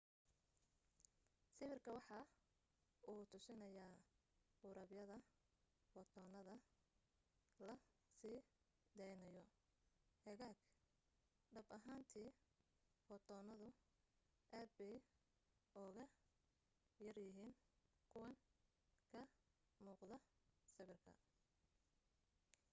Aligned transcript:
sawirka 1.57 1.89
waxa 1.97 2.19
uu 3.11 3.21
tusinayaa 3.31 3.95
qurubyada 4.59 5.17
footoonada 5.91 6.55
la 7.67 7.75
sii 8.19 8.39
daynayo 8.99 9.43
hagaag 10.25 10.57
dhab 11.53 11.67
ahaantii 11.77 12.29
footoonadu 13.05 13.67
aad 14.59 14.69
bay 14.79 14.95
uga 15.85 16.05
yaryihiin 17.05 17.53
kuwan 18.11 18.35
ka 19.11 19.21
muuqda 19.83 20.17
sawirka 20.73 21.11